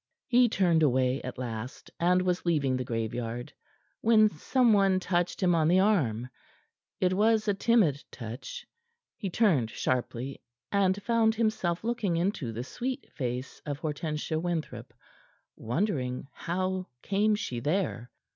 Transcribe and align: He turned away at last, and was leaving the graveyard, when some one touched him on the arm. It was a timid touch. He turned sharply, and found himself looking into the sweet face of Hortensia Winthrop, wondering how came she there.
He 0.25 0.49
turned 0.49 0.81
away 0.81 1.21
at 1.21 1.37
last, 1.37 1.91
and 1.99 2.23
was 2.23 2.43
leaving 2.43 2.75
the 2.75 2.83
graveyard, 2.83 3.53
when 3.99 4.31
some 4.31 4.73
one 4.73 4.99
touched 4.99 5.43
him 5.43 5.53
on 5.53 5.67
the 5.67 5.77
arm. 5.79 6.27
It 6.99 7.13
was 7.13 7.47
a 7.47 7.53
timid 7.53 8.03
touch. 8.11 8.65
He 9.15 9.29
turned 9.29 9.69
sharply, 9.69 10.41
and 10.71 10.99
found 11.03 11.35
himself 11.35 11.83
looking 11.83 12.17
into 12.17 12.51
the 12.51 12.63
sweet 12.63 13.13
face 13.13 13.61
of 13.63 13.77
Hortensia 13.77 14.39
Winthrop, 14.39 14.91
wondering 15.55 16.27
how 16.33 16.87
came 17.03 17.35
she 17.35 17.59
there. 17.59 18.09